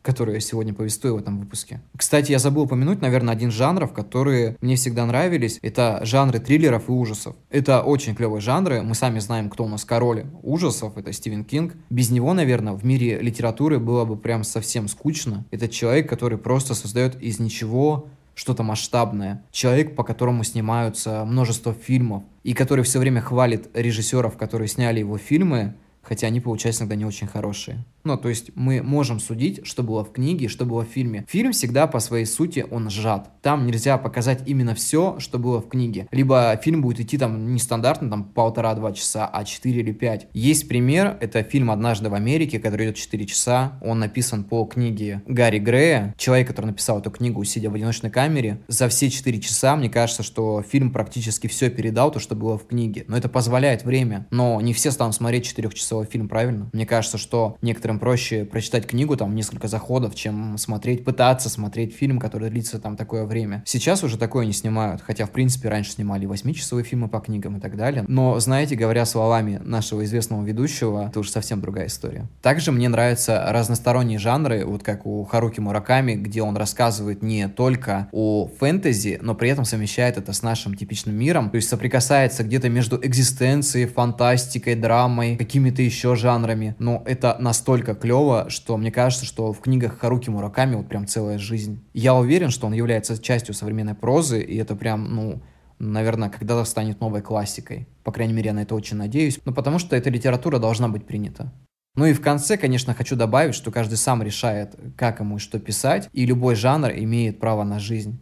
которую 0.02 0.34
я 0.34 0.40
сегодня 0.40 0.72
повествую 0.72 1.14
в 1.14 1.18
этом 1.18 1.38
выпуске. 1.38 1.80
Кстати, 1.96 2.32
я 2.32 2.38
забыл 2.38 2.62
упомянуть, 2.62 3.00
наверное, 3.00 3.34
один 3.34 3.50
жанров, 3.50 3.92
которые 3.92 4.56
мне 4.60 4.76
всегда 4.76 5.04
нравились. 5.04 5.58
Это 5.62 6.00
жанры 6.04 6.38
триллеров 6.38 6.88
и 6.88 6.92
ужасов. 6.92 7.36
Это 7.50 7.82
очень 7.82 8.14
клевые 8.14 8.40
жанры. 8.40 8.82
Мы 8.82 8.94
сами 8.94 9.18
знаем, 9.18 9.50
кто 9.50 9.64
у 9.64 9.68
нас 9.68 9.84
король 9.84 10.26
ужасов. 10.42 10.96
Это 10.96 11.12
Стивен 11.12 11.44
Кинг. 11.44 11.74
Без 11.90 12.10
него, 12.10 12.32
наверное, 12.32 12.72
в 12.72 12.84
мире 12.84 13.20
литературы 13.20 13.78
было 13.78 14.04
бы 14.04 14.16
прям 14.16 14.42
совсем 14.42 14.88
скучно. 14.88 15.44
Это 15.50 15.68
человек, 15.68 16.08
который 16.08 16.38
просто 16.38 16.74
создает 16.74 17.20
из 17.20 17.38
ничего 17.38 18.08
что-то 18.34 18.62
масштабное. 18.62 19.44
Человек, 19.50 19.94
по 19.94 20.04
которому 20.04 20.44
снимаются 20.44 21.24
множество 21.24 21.72
фильмов, 21.72 22.22
и 22.42 22.54
который 22.54 22.84
все 22.84 22.98
время 22.98 23.20
хвалит 23.20 23.68
режиссеров, 23.74 24.36
которые 24.36 24.68
сняли 24.68 25.00
его 25.00 25.18
фильмы, 25.18 25.74
хотя 26.02 26.26
они 26.26 26.40
получаются 26.40 26.82
иногда 26.82 26.96
не 26.96 27.04
очень 27.04 27.26
хорошие. 27.26 27.84
Ну, 28.04 28.16
то 28.16 28.28
есть 28.28 28.50
мы 28.54 28.82
можем 28.82 29.20
судить, 29.20 29.60
что 29.64 29.82
было 29.82 30.04
в 30.04 30.12
книге, 30.12 30.48
что 30.48 30.64
было 30.64 30.84
в 30.84 30.88
фильме. 30.88 31.26
Фильм 31.28 31.52
всегда 31.52 31.86
по 31.86 32.00
своей 32.00 32.24
сути 32.24 32.66
он 32.70 32.88
сжат. 32.88 33.30
Там 33.42 33.66
нельзя 33.66 33.98
показать 33.98 34.42
именно 34.46 34.74
все, 34.74 35.16
что 35.18 35.38
было 35.38 35.60
в 35.60 35.68
книге. 35.68 36.08
Либо 36.10 36.58
фильм 36.62 36.80
будет 36.80 37.00
идти 37.00 37.18
там 37.18 37.52
нестандартно, 37.52 38.08
там 38.08 38.24
полтора-два 38.24 38.92
часа, 38.92 39.26
а 39.26 39.44
4 39.44 39.80
или 39.80 39.92
5. 39.92 40.28
Есть 40.32 40.68
пример, 40.68 41.18
это 41.20 41.42
фильм 41.42 41.70
«Однажды 41.70 42.08
в 42.08 42.14
Америке», 42.14 42.58
который 42.58 42.86
идет 42.86 42.96
4 42.96 43.26
часа. 43.26 43.78
Он 43.82 43.98
написан 43.98 44.44
по 44.44 44.64
книге 44.64 45.22
Гарри 45.26 45.58
Грея, 45.58 46.14
человек, 46.16 46.48
который 46.48 46.66
написал 46.66 47.00
эту 47.00 47.10
книгу, 47.10 47.44
сидя 47.44 47.70
в 47.70 47.74
одиночной 47.74 48.10
камере. 48.10 48.60
За 48.68 48.88
все 48.88 49.10
4 49.10 49.40
часа, 49.40 49.76
мне 49.76 49.90
кажется, 49.90 50.22
что 50.22 50.62
фильм 50.62 50.90
практически 50.90 51.46
все 51.48 51.68
передал, 51.70 52.10
то, 52.10 52.18
что 52.18 52.34
было 52.34 52.56
в 52.56 52.66
книге. 52.66 53.04
Но 53.08 53.16
это 53.16 53.28
позволяет 53.28 53.84
время. 53.84 54.26
Но 54.30 54.60
не 54.60 54.72
все 54.72 54.90
станут 54.90 55.14
смотреть 55.14 55.44
4-часовой 55.90 56.06
фильм, 56.06 56.28
правильно? 56.28 56.70
Мне 56.72 56.86
кажется, 56.86 57.18
что 57.18 57.56
некоторым 57.62 57.98
проще 57.98 58.44
прочитать 58.44 58.86
книгу, 58.86 59.16
там, 59.16 59.34
несколько 59.34 59.68
заходов, 59.68 60.14
чем 60.14 60.56
смотреть, 60.58 61.04
пытаться 61.04 61.48
смотреть 61.48 61.94
фильм, 61.94 62.18
который 62.18 62.50
длится 62.50 62.78
там 62.78 62.96
такое 62.96 63.24
время. 63.24 63.62
Сейчас 63.66 64.04
уже 64.04 64.16
такое 64.16 64.46
не 64.46 64.52
снимают, 64.52 65.02
хотя, 65.02 65.26
в 65.26 65.30
принципе, 65.30 65.68
раньше 65.68 65.92
снимали 65.92 66.28
8-часовые 66.28 66.84
фильмы 66.84 67.08
по 67.08 67.20
книгам 67.20 67.58
и 67.58 67.60
так 67.60 67.76
далее. 67.76 68.04
Но, 68.08 68.38
знаете, 68.40 68.76
говоря 68.76 69.04
словами 69.04 69.60
нашего 69.64 70.04
известного 70.04 70.44
ведущего, 70.44 71.08
это 71.08 71.20
уже 71.20 71.30
совсем 71.30 71.60
другая 71.60 71.86
история. 71.86 72.28
Также 72.42 72.72
мне 72.72 72.88
нравятся 72.88 73.46
разносторонние 73.48 74.18
жанры, 74.18 74.64
вот 74.64 74.82
как 74.82 75.06
у 75.06 75.24
Харуки 75.24 75.60
Мураками, 75.60 76.14
где 76.14 76.42
он 76.42 76.56
рассказывает 76.56 77.22
не 77.22 77.48
только 77.48 78.08
о 78.12 78.48
фэнтези, 78.58 79.18
но 79.22 79.34
при 79.34 79.50
этом 79.50 79.64
совмещает 79.64 80.16
это 80.16 80.32
с 80.32 80.42
нашим 80.42 80.74
типичным 80.74 81.14
миром, 81.14 81.50
то 81.50 81.56
есть 81.56 81.68
соприкасается 81.68 82.44
где-то 82.44 82.68
между 82.68 82.98
экзистенцией, 83.02 83.86
фантастикой, 83.86 84.74
драмой, 84.74 85.36
какими-то 85.36 85.79
еще 85.80 86.16
жанрами, 86.16 86.76
но 86.78 87.02
это 87.06 87.36
настолько 87.38 87.80
настолько 87.80 87.94
клево, 87.94 88.46
что 88.48 88.76
мне 88.76 88.90
кажется, 88.90 89.24
что 89.24 89.52
в 89.52 89.60
книгах 89.60 89.98
Харуки 89.98 90.28
Мураками 90.30 90.76
вот 90.76 90.88
прям 90.88 91.06
целая 91.06 91.38
жизнь. 91.38 91.84
Я 91.94 92.14
уверен, 92.14 92.50
что 92.50 92.66
он 92.66 92.72
является 92.72 93.20
частью 93.22 93.54
современной 93.54 93.94
прозы, 93.94 94.40
и 94.40 94.56
это 94.56 94.74
прям, 94.76 95.14
ну, 95.14 95.42
наверное, 95.78 96.30
когда-то 96.30 96.64
станет 96.64 97.00
новой 97.00 97.22
классикой. 97.22 97.86
По 98.02 98.12
крайней 98.12 98.34
мере, 98.34 98.48
я 98.48 98.54
на 98.54 98.62
это 98.62 98.74
очень 98.74 98.96
надеюсь. 98.96 99.38
Ну, 99.44 99.52
потому 99.52 99.78
что 99.78 99.96
эта 99.96 100.10
литература 100.10 100.58
должна 100.58 100.88
быть 100.88 101.06
принята. 101.06 101.52
Ну 101.96 102.06
и 102.06 102.12
в 102.12 102.20
конце, 102.20 102.56
конечно, 102.56 102.94
хочу 102.94 103.16
добавить, 103.16 103.54
что 103.54 103.70
каждый 103.70 103.96
сам 103.96 104.22
решает, 104.22 104.74
как 104.96 105.20
ему 105.20 105.36
и 105.36 105.40
что 105.40 105.58
писать, 105.58 106.08
и 106.12 106.26
любой 106.26 106.54
жанр 106.54 106.90
имеет 106.90 107.40
право 107.40 107.64
на 107.64 107.78
жизнь. 107.78 108.18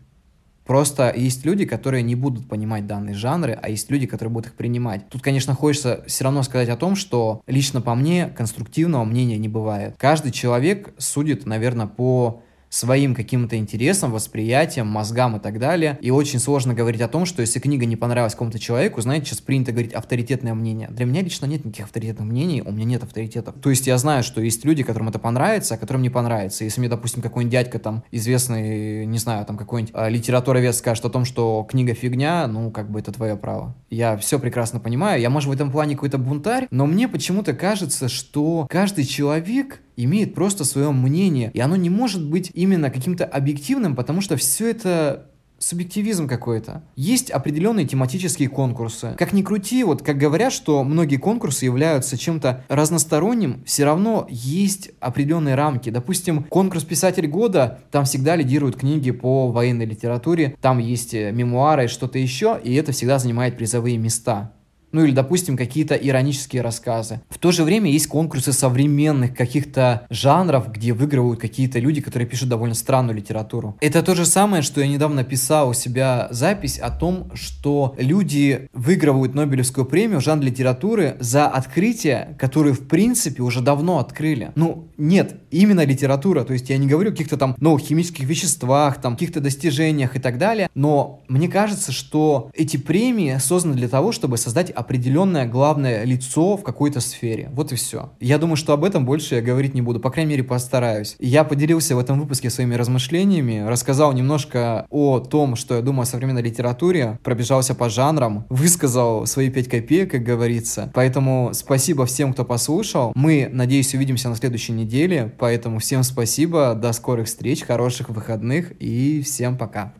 Просто 0.68 1.10
есть 1.16 1.46
люди, 1.46 1.64
которые 1.64 2.02
не 2.02 2.14
будут 2.14 2.46
понимать 2.46 2.86
данные 2.86 3.14
жанры, 3.14 3.58
а 3.60 3.70
есть 3.70 3.90
люди, 3.90 4.06
которые 4.06 4.30
будут 4.30 4.48
их 4.48 4.54
принимать. 4.54 5.08
Тут, 5.08 5.22
конечно, 5.22 5.54
хочется 5.54 6.04
все 6.06 6.24
равно 6.24 6.42
сказать 6.42 6.68
о 6.68 6.76
том, 6.76 6.94
что 6.94 7.40
лично 7.46 7.80
по 7.80 7.94
мне 7.94 8.26
конструктивного 8.36 9.04
мнения 9.04 9.38
не 9.38 9.48
бывает. 9.48 9.94
Каждый 9.96 10.30
человек 10.30 10.92
судит, 10.98 11.46
наверное, 11.46 11.86
по 11.86 12.42
своим 12.70 13.14
каким-то 13.14 13.56
интересам, 13.56 14.12
восприятием, 14.12 14.86
мозгам 14.86 15.36
и 15.36 15.40
так 15.40 15.58
далее. 15.58 15.98
И 16.00 16.10
очень 16.10 16.38
сложно 16.38 16.74
говорить 16.74 17.00
о 17.00 17.08
том, 17.08 17.24
что 17.26 17.40
если 17.42 17.60
книга 17.60 17.86
не 17.86 17.96
понравилась 17.96 18.34
какому-то 18.34 18.58
человеку, 18.58 19.00
знаете, 19.00 19.26
сейчас 19.26 19.40
принято 19.40 19.72
говорить 19.72 19.92
авторитетное 19.92 20.54
мнение. 20.54 20.88
Для 20.90 21.06
меня 21.06 21.22
лично 21.22 21.46
нет 21.46 21.64
никаких 21.64 21.86
авторитетных 21.86 22.28
мнений, 22.28 22.62
у 22.62 22.72
меня 22.72 22.84
нет 22.84 23.02
авторитетов. 23.02 23.54
То 23.60 23.70
есть 23.70 23.86
я 23.86 23.98
знаю, 23.98 24.22
что 24.22 24.40
есть 24.40 24.64
люди, 24.64 24.82
которым 24.82 25.08
это 25.08 25.18
понравится, 25.18 25.74
а 25.74 25.78
которым 25.78 26.02
не 26.02 26.10
понравится. 26.10 26.64
Если 26.64 26.80
мне, 26.80 26.88
допустим, 26.88 27.22
какой-нибудь 27.22 27.52
дядька 27.52 27.78
там 27.78 28.04
известный, 28.10 29.06
не 29.06 29.18
знаю, 29.18 29.44
там 29.46 29.56
какой-нибудь 29.56 29.94
а, 29.94 30.08
литературовед 30.08 30.74
скажет 30.74 31.04
о 31.04 31.10
том, 31.10 31.24
что 31.24 31.66
книга 31.68 31.94
фигня, 31.94 32.46
ну, 32.46 32.70
как 32.70 32.90
бы 32.90 33.00
это 33.00 33.12
твое 33.12 33.36
право. 33.36 33.74
Я 33.90 34.16
все 34.16 34.38
прекрасно 34.38 34.80
понимаю. 34.80 35.20
Я, 35.20 35.30
может, 35.30 35.48
в 35.48 35.52
этом 35.52 35.70
плане 35.70 35.94
какой-то 35.94 36.18
бунтарь, 36.18 36.68
но 36.70 36.86
мне 36.86 37.08
почему-то 37.08 37.54
кажется, 37.54 38.08
что 38.08 38.66
каждый 38.68 39.04
человек 39.04 39.80
имеет 40.04 40.34
просто 40.34 40.64
свое 40.64 40.90
мнение, 40.92 41.50
и 41.52 41.60
оно 41.60 41.76
не 41.76 41.90
может 41.90 42.24
быть 42.24 42.50
именно 42.54 42.90
каким-то 42.90 43.24
объективным, 43.24 43.96
потому 43.96 44.20
что 44.20 44.36
все 44.36 44.70
это 44.70 45.26
субъективизм 45.58 46.28
какой-то. 46.28 46.82
Есть 46.96 47.30
определенные 47.30 47.86
тематические 47.86 48.48
конкурсы. 48.48 49.14
Как 49.18 49.32
ни 49.32 49.42
крути, 49.42 49.82
вот 49.82 50.02
как 50.02 50.16
говорят, 50.16 50.52
что 50.52 50.84
многие 50.84 51.16
конкурсы 51.16 51.64
являются 51.64 52.16
чем-то 52.16 52.64
разносторонним, 52.68 53.62
все 53.66 53.84
равно 53.84 54.26
есть 54.30 54.90
определенные 55.00 55.56
рамки. 55.56 55.90
Допустим, 55.90 56.44
конкурс 56.44 56.84
«Писатель 56.84 57.26
года», 57.26 57.80
там 57.90 58.04
всегда 58.04 58.36
лидируют 58.36 58.76
книги 58.76 59.10
по 59.10 59.50
военной 59.50 59.86
литературе, 59.86 60.56
там 60.60 60.78
есть 60.78 61.12
э, 61.14 61.32
мемуары 61.32 61.86
и 61.86 61.88
что-то 61.88 62.18
еще, 62.18 62.60
и 62.62 62.74
это 62.74 62.92
всегда 62.92 63.18
занимает 63.18 63.56
призовые 63.56 63.98
места. 63.98 64.52
Ну 64.92 65.04
или, 65.04 65.12
допустим, 65.12 65.56
какие-то 65.56 65.94
иронические 65.94 66.62
рассказы. 66.62 67.20
В 67.28 67.38
то 67.38 67.52
же 67.52 67.64
время 67.64 67.90
есть 67.90 68.06
конкурсы 68.06 68.52
современных 68.52 69.36
каких-то 69.36 70.06
жанров, 70.10 70.72
где 70.72 70.92
выигрывают 70.92 71.40
какие-то 71.40 71.78
люди, 71.78 72.00
которые 72.00 72.28
пишут 72.28 72.48
довольно 72.48 72.74
странную 72.74 73.16
литературу. 73.16 73.76
Это 73.80 74.02
то 74.02 74.14
же 74.14 74.24
самое, 74.24 74.62
что 74.62 74.80
я 74.80 74.88
недавно 74.88 75.24
писал 75.24 75.70
у 75.70 75.74
себя 75.74 76.28
запись 76.30 76.78
о 76.78 76.90
том, 76.90 77.30
что 77.34 77.94
люди 77.98 78.68
выигрывают 78.72 79.34
Нобелевскую 79.34 79.84
премию 79.84 80.20
в 80.20 80.24
жанре 80.24 80.48
литературы 80.48 81.16
за 81.20 81.46
открытия, 81.46 82.36
которые 82.38 82.72
в 82.72 82.86
принципе 82.88 83.42
уже 83.42 83.60
давно 83.60 83.98
открыли. 83.98 84.52
Ну, 84.54 84.88
нет, 84.96 85.36
именно 85.50 85.84
литература. 85.84 86.44
То 86.44 86.52
есть 86.52 86.70
я 86.70 86.78
не 86.78 86.86
говорю 86.86 87.10
о 87.10 87.12
каких-то 87.12 87.36
там 87.36 87.54
новых 87.58 87.82
химических 87.82 88.24
веществах, 88.24 89.00
там 89.00 89.14
каких-то 89.14 89.40
достижениях 89.40 90.16
и 90.16 90.18
так 90.18 90.38
далее, 90.38 90.70
но 90.74 91.22
мне 91.28 91.48
кажется, 91.48 91.92
что 91.92 92.50
эти 92.54 92.76
премии 92.76 93.36
созданы 93.38 93.74
для 93.74 93.88
того, 93.88 94.12
чтобы 94.12 94.38
создать 94.38 94.70
определенное 94.78 95.46
главное 95.46 96.04
лицо 96.04 96.56
в 96.56 96.62
какой-то 96.62 97.00
сфере. 97.00 97.50
Вот 97.52 97.72
и 97.72 97.76
все. 97.76 98.12
Я 98.20 98.38
думаю, 98.38 98.56
что 98.56 98.72
об 98.72 98.84
этом 98.84 99.04
больше 99.04 99.36
я 99.36 99.42
говорить 99.42 99.74
не 99.74 99.82
буду, 99.82 100.00
по 100.00 100.10
крайней 100.10 100.30
мере, 100.30 100.44
постараюсь. 100.44 101.16
Я 101.18 101.44
поделился 101.44 101.96
в 101.96 101.98
этом 101.98 102.20
выпуске 102.20 102.50
своими 102.50 102.74
размышлениями, 102.74 103.64
рассказал 103.68 104.12
немножко 104.12 104.86
о 104.90 105.20
том, 105.20 105.56
что 105.56 105.76
я 105.76 105.82
думаю 105.82 106.02
о 106.02 106.06
современной 106.06 106.42
литературе, 106.42 107.18
пробежался 107.22 107.74
по 107.74 107.88
жанрам, 107.88 108.46
высказал 108.48 109.26
свои 109.26 109.50
пять 109.50 109.68
копеек, 109.68 110.12
как 110.12 110.22
говорится. 110.22 110.90
Поэтому 110.94 111.50
спасибо 111.52 112.06
всем, 112.06 112.32
кто 112.32 112.44
послушал. 112.44 113.12
Мы, 113.14 113.48
надеюсь, 113.52 113.94
увидимся 113.94 114.28
на 114.28 114.36
следующей 114.36 114.72
неделе, 114.72 115.32
поэтому 115.38 115.78
всем 115.78 116.02
спасибо, 116.02 116.74
до 116.74 116.92
скорых 116.92 117.26
встреч, 117.26 117.62
хороших 117.62 118.08
выходных 118.10 118.72
и 118.80 119.22
всем 119.22 119.58
пока. 119.58 119.94